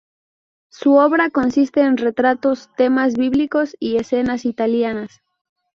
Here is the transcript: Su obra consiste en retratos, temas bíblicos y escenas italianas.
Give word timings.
Su 0.71 0.95
obra 0.95 1.29
consiste 1.29 1.81
en 1.81 1.95
retratos, 1.97 2.71
temas 2.75 3.13
bíblicos 3.17 3.75
y 3.79 3.97
escenas 3.97 4.45
italianas. 4.45 5.21